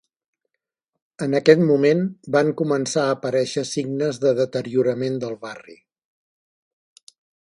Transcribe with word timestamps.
En 1.25 1.35
aquest 1.39 1.59
moment 1.65 1.99
van 2.37 2.49
començar 2.61 3.03
a 3.09 3.13
aparèixer 3.17 3.65
signes 3.73 4.19
de 4.25 4.33
deteriorament 4.41 5.23
del 5.25 5.39
barri. 5.47 5.79